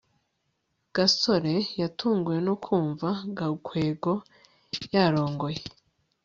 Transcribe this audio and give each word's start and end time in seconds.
gasore 0.95 1.55
yatunguwe 1.81 2.37
no 2.47 2.55
kumva 2.63 3.09
gakwego 3.37 4.13
yarongoye 4.93 5.61